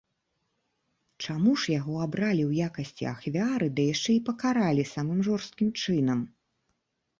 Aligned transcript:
Чаму 1.25 1.51
ж 1.63 1.71
яго 1.79 1.95
абралі 2.05 2.41
ў 2.49 2.71
якасці 2.71 3.05
ахвяры 3.13 3.69
ды 3.77 3.87
яшчэ 3.93 4.11
і 4.19 4.25
пакаралі 4.33 4.89
самым 4.95 5.19
жорсткім 5.31 5.73
чынам? 5.85 6.19